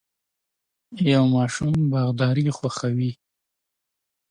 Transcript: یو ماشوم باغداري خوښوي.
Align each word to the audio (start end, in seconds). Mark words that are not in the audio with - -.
یو 1.11 1.23
ماشوم 1.35 1.73
باغداري 1.91 2.45
خوښوي. 2.57 3.11